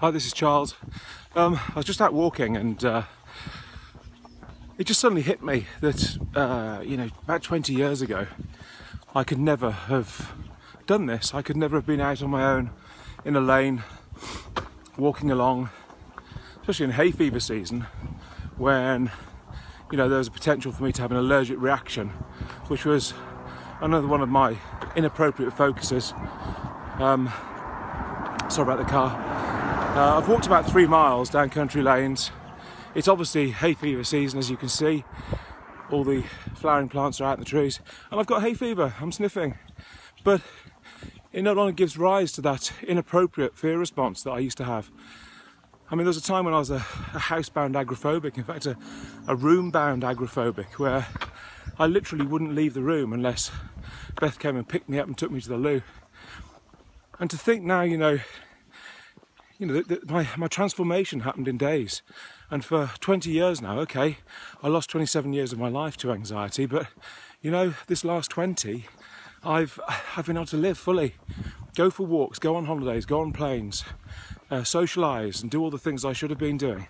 Hi, 0.00 0.10
this 0.10 0.26
is 0.26 0.34
Charles. 0.34 0.74
Um, 1.34 1.58
I 1.70 1.76
was 1.76 1.86
just 1.86 2.02
out 2.02 2.12
walking 2.12 2.54
and 2.54 2.84
uh, 2.84 3.04
it 4.76 4.84
just 4.84 5.00
suddenly 5.00 5.22
hit 5.22 5.42
me 5.42 5.64
that, 5.80 6.18
uh, 6.34 6.82
you 6.84 6.98
know, 6.98 7.08
about 7.22 7.42
20 7.42 7.72
years 7.72 8.02
ago, 8.02 8.26
I 9.14 9.24
could 9.24 9.38
never 9.38 9.70
have 9.70 10.34
done 10.86 11.06
this. 11.06 11.32
I 11.32 11.40
could 11.40 11.56
never 11.56 11.76
have 11.76 11.86
been 11.86 12.02
out 12.02 12.22
on 12.22 12.28
my 12.28 12.44
own 12.44 12.72
in 13.24 13.36
a 13.36 13.40
lane, 13.40 13.84
walking 14.98 15.30
along, 15.30 15.70
especially 16.60 16.84
in 16.84 16.90
hay 16.90 17.10
fever 17.10 17.40
season, 17.40 17.86
when, 18.58 19.10
you 19.90 19.96
know, 19.96 20.10
there 20.10 20.18
was 20.18 20.28
a 20.28 20.30
potential 20.30 20.72
for 20.72 20.84
me 20.84 20.92
to 20.92 21.00
have 21.00 21.10
an 21.10 21.16
allergic 21.16 21.58
reaction, 21.58 22.10
which 22.68 22.84
was 22.84 23.14
another 23.80 24.08
one 24.08 24.20
of 24.20 24.28
my 24.28 24.58
inappropriate 24.94 25.54
focuses. 25.54 26.12
Um, 26.98 27.32
sorry 28.50 28.70
about 28.70 28.76
the 28.76 28.90
car. 28.90 29.45
Uh, 29.96 30.18
I've 30.18 30.28
walked 30.28 30.46
about 30.46 30.70
three 30.70 30.86
miles 30.86 31.30
down 31.30 31.48
country 31.48 31.80
lanes. 31.80 32.30
It's 32.94 33.08
obviously 33.08 33.50
hay 33.50 33.72
fever 33.72 34.04
season, 34.04 34.38
as 34.38 34.50
you 34.50 34.58
can 34.58 34.68
see. 34.68 35.04
All 35.90 36.04
the 36.04 36.22
flowering 36.54 36.90
plants 36.90 37.18
are 37.18 37.24
out 37.24 37.38
in 37.38 37.40
the 37.40 37.46
trees, 37.46 37.80
and 38.10 38.20
I've 38.20 38.26
got 38.26 38.42
hay 38.42 38.52
fever. 38.52 38.92
I'm 39.00 39.10
sniffing, 39.10 39.56
but 40.22 40.42
it 41.32 41.40
no 41.40 41.54
longer 41.54 41.72
gives 41.72 41.96
rise 41.96 42.30
to 42.32 42.42
that 42.42 42.72
inappropriate 42.86 43.56
fear 43.56 43.78
response 43.78 44.22
that 44.24 44.32
I 44.32 44.38
used 44.38 44.58
to 44.58 44.64
have. 44.64 44.90
I 45.90 45.94
mean, 45.94 46.04
there 46.04 46.08
was 46.10 46.18
a 46.18 46.22
time 46.22 46.44
when 46.44 46.52
I 46.52 46.58
was 46.58 46.70
a, 46.70 46.74
a 47.14 47.18
housebound 47.18 47.72
agoraphobic, 47.72 48.36
in 48.36 48.44
fact, 48.44 48.66
a, 48.66 48.76
a 49.26 49.34
room-bound 49.34 50.02
agoraphobic, 50.02 50.74
where 50.74 51.06
I 51.78 51.86
literally 51.86 52.26
wouldn't 52.26 52.54
leave 52.54 52.74
the 52.74 52.82
room 52.82 53.14
unless 53.14 53.50
Beth 54.20 54.38
came 54.38 54.56
and 54.56 54.68
picked 54.68 54.90
me 54.90 54.98
up 54.98 55.06
and 55.06 55.16
took 55.16 55.30
me 55.30 55.40
to 55.40 55.48
the 55.48 55.56
loo. 55.56 55.80
And 57.18 57.30
to 57.30 57.38
think 57.38 57.62
now, 57.62 57.80
you 57.80 57.96
know, 57.96 58.18
you 59.58 59.66
know, 59.66 59.80
the, 59.80 59.96
the, 59.96 60.12
my, 60.12 60.28
my 60.36 60.48
transformation 60.48 61.20
happened 61.20 61.48
in 61.48 61.56
days. 61.56 62.02
And 62.50 62.64
for 62.64 62.90
20 63.00 63.30
years 63.30 63.62
now, 63.62 63.78
okay, 63.80 64.18
I 64.62 64.68
lost 64.68 64.90
27 64.90 65.32
years 65.32 65.52
of 65.52 65.58
my 65.58 65.68
life 65.68 65.96
to 65.98 66.12
anxiety, 66.12 66.66
but 66.66 66.88
you 67.40 67.50
know, 67.50 67.74
this 67.86 68.04
last 68.04 68.30
20, 68.30 68.86
I've, 69.44 69.80
I've 70.16 70.26
been 70.26 70.36
able 70.36 70.46
to 70.46 70.56
live 70.56 70.78
fully. 70.78 71.14
Go 71.74 71.90
for 71.90 72.06
walks, 72.06 72.38
go 72.38 72.56
on 72.56 72.66
holidays, 72.66 73.06
go 73.06 73.20
on 73.20 73.32
planes, 73.32 73.84
uh, 74.50 74.60
socialise, 74.60 75.42
and 75.42 75.50
do 75.50 75.60
all 75.60 75.70
the 75.70 75.78
things 75.78 76.04
I 76.04 76.12
should 76.12 76.30
have 76.30 76.38
been 76.38 76.56
doing. 76.56 76.86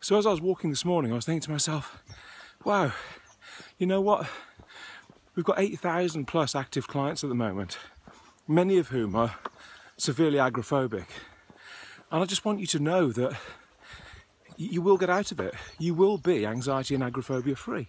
So 0.00 0.16
as 0.16 0.26
I 0.26 0.30
was 0.30 0.40
walking 0.40 0.70
this 0.70 0.84
morning, 0.84 1.12
I 1.12 1.16
was 1.16 1.26
thinking 1.26 1.42
to 1.42 1.50
myself, 1.50 2.02
wow, 2.64 2.92
you 3.78 3.86
know 3.86 4.00
what? 4.00 4.28
We've 5.34 5.44
got 5.44 5.58
8,000 5.58 6.26
plus 6.26 6.54
active 6.54 6.88
clients 6.88 7.22
at 7.22 7.28
the 7.28 7.34
moment, 7.34 7.78
many 8.48 8.78
of 8.78 8.88
whom 8.88 9.14
are 9.14 9.36
severely 10.00 10.38
agoraphobic. 10.38 11.06
And 12.10 12.22
I 12.22 12.24
just 12.24 12.44
want 12.44 12.60
you 12.60 12.66
to 12.68 12.78
know 12.78 13.12
that 13.12 13.36
you 14.56 14.82
will 14.82 14.96
get 14.96 15.08
out 15.10 15.32
of 15.32 15.40
it. 15.40 15.54
You 15.78 15.94
will 15.94 16.18
be 16.18 16.44
anxiety 16.44 16.94
and 16.94 17.04
agoraphobia 17.04 17.56
free. 17.56 17.88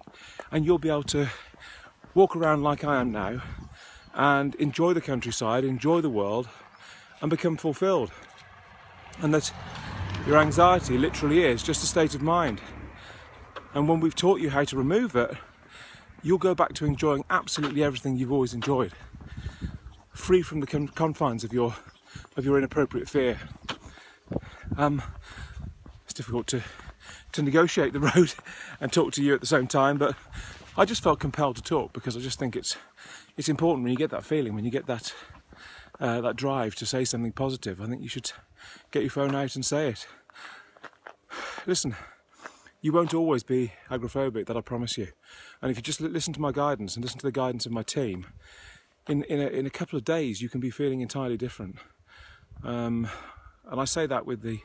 And 0.52 0.66
you'll 0.66 0.78
be 0.78 0.90
able 0.90 1.04
to 1.04 1.30
walk 2.14 2.36
around 2.36 2.64
like 2.64 2.84
I 2.84 3.02
am 3.02 3.12
now 3.12 3.42
and 4.14 4.56
enjoy 4.56 4.94
the 4.94 5.02
countryside, 5.02 5.64
enjoy 5.64 6.02
the 6.02 6.10
world, 6.10 6.50
and 7.22 7.30
become 7.30 7.58
fulfilled. 7.58 8.12
And 9.22 9.34
that 9.34 9.52
your 10.28 10.38
anxiety 10.38 10.98
literally 10.98 11.44
is 11.44 11.64
just 11.64 11.84
a 11.84 11.88
state 11.88 12.14
of 12.14 12.22
mind. 12.22 12.62
And 13.74 13.88
when 13.88 14.00
we've 14.00 14.16
taught 14.16 14.40
you 14.40 14.50
how 14.50 14.64
to 14.66 14.78
remove 14.78 15.16
it, 15.16 15.32
you'll 16.24 16.38
go 16.38 16.54
back 16.54 16.74
to 16.74 16.86
enjoying 16.86 17.24
absolutely 17.30 17.84
everything 17.84 18.18
you've 18.18 18.32
always 18.32 18.54
enjoyed, 18.54 18.94
free 20.14 20.42
from 20.42 20.60
the 20.60 20.68
confines 20.68 21.44
of 21.44 21.52
your 21.52 21.76
of 22.38 22.46
your 22.46 22.58
inappropriate 22.58 23.10
fear. 23.10 23.40
Um, 24.78 25.02
it's 26.06 26.14
difficult 26.14 26.48
to 26.48 26.64
to 27.34 27.42
negotiate 27.42 27.94
the 27.94 28.00
road 28.16 28.34
and 28.80 28.92
talk 28.92 29.14
to 29.14 29.24
you 29.24 29.34
at 29.34 29.42
the 29.42 29.48
same 29.48 29.68
time, 29.68 29.98
but 29.98 30.16
I 30.78 30.86
just 30.86 31.04
felt 31.04 31.20
compelled 31.20 31.56
to 31.58 31.62
talk 31.62 31.94
because 31.94 32.16
I 32.16 32.20
just 32.20 32.40
think 32.40 32.56
it's 32.56 32.78
it's 33.38 33.50
important 33.50 33.84
when 33.84 33.92
you 33.92 33.98
get 33.98 34.12
that 34.12 34.24
feeling, 34.24 34.56
when 34.56 34.66
you 34.66 34.72
get 34.72 34.88
that 34.88 35.14
uh, 36.00 36.22
that 36.22 36.36
drive 36.36 36.76
to 36.76 36.86
say 36.86 37.06
something 37.06 37.32
positive. 37.32 37.82
I 37.82 37.86
think 37.88 38.02
you 38.02 38.08
should 38.08 38.32
get 38.92 39.04
your 39.04 39.12
phone 39.12 39.36
out 39.36 39.56
and 39.56 39.66
say 39.66 39.90
it. 39.90 40.08
Listen, 41.66 41.96
you 42.82 42.92
won't 42.92 43.14
always 43.14 43.44
be 43.44 43.74
agoraphobic, 43.90 44.48
that 44.48 44.58
I 44.58 44.62
promise 44.62 44.98
you. 44.98 45.10
And 45.62 45.70
if 45.70 45.78
you 45.78 45.84
just 45.84 46.02
listen 46.02 46.34
to 46.34 46.42
my 46.42 46.52
guidance 46.52 46.96
and 46.96 47.06
listen 47.06 47.20
to 47.20 47.28
the 47.28 47.32
guidance 47.32 47.66
of 47.66 47.72
my 47.72 47.84
team, 47.84 48.26
in 49.08 49.24
in 49.24 49.40
a, 49.40 49.48
in 49.48 49.66
a 49.66 49.70
couple 49.70 49.98
of 49.98 50.04
days 50.04 50.42
you 50.42 50.50
can 50.50 50.60
be 50.60 50.70
feeling 50.70 51.02
entirely 51.02 51.38
different. 51.38 51.78
Um, 52.64 53.10
and 53.70 53.80
I 53.80 53.86
say 53.86 54.06
that 54.08 54.26
with 54.26 54.42
the 54.42 54.60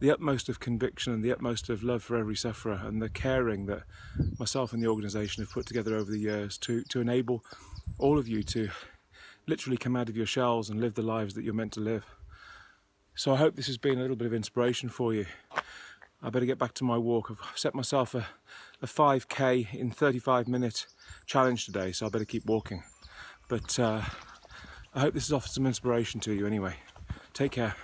the 0.00 0.10
utmost 0.10 0.48
of 0.48 0.60
conviction 0.60 1.12
and 1.12 1.24
the 1.24 1.32
utmost 1.32 1.70
of 1.70 1.82
love 1.82 2.02
for 2.02 2.16
every 2.16 2.36
sufferer 2.36 2.80
and 2.84 3.00
the 3.00 3.08
caring 3.08 3.66
that 3.66 3.84
myself 4.38 4.72
and 4.72 4.82
the 4.82 4.86
organisation 4.86 5.42
have 5.42 5.52
put 5.52 5.64
together 5.64 5.96
over 5.96 6.10
the 6.10 6.18
years 6.18 6.58
to, 6.58 6.82
to 6.82 7.00
enable 7.00 7.44
all 7.96 8.18
of 8.18 8.28
you 8.28 8.42
to 8.42 8.68
literally 9.46 9.76
come 9.76 9.96
out 9.96 10.08
of 10.08 10.16
your 10.16 10.26
shells 10.26 10.68
and 10.68 10.80
live 10.80 10.94
the 10.94 11.00
lives 11.00 11.34
that 11.34 11.44
you're 11.44 11.54
meant 11.54 11.72
to 11.72 11.80
live. 11.80 12.04
So 13.14 13.32
I 13.32 13.36
hope 13.36 13.56
this 13.56 13.68
has 13.68 13.78
been 13.78 13.98
a 13.98 14.02
little 14.02 14.16
bit 14.16 14.26
of 14.26 14.34
inspiration 14.34 14.88
for 14.88 15.14
you. 15.14 15.26
I 16.20 16.30
better 16.30 16.46
get 16.46 16.58
back 16.58 16.74
to 16.74 16.84
my 16.84 16.98
walk. 16.98 17.30
I've 17.30 17.58
set 17.58 17.74
myself 17.74 18.14
a, 18.14 18.26
a 18.82 18.86
5k 18.86 19.72
in 19.74 19.90
35 19.90 20.48
minute 20.48 20.86
challenge 21.26 21.66
today, 21.66 21.92
so 21.92 22.06
I 22.06 22.08
better 22.08 22.24
keep 22.24 22.46
walking. 22.46 22.82
But 23.48 23.78
uh, 23.78 24.02
I 24.94 25.00
hope 25.00 25.14
this 25.14 25.28
has 25.28 25.32
offered 25.32 25.52
some 25.52 25.66
inspiration 25.66 26.20
to 26.20 26.32
you 26.32 26.46
anyway. 26.46 26.76
Take 27.34 27.50
care. 27.50 27.83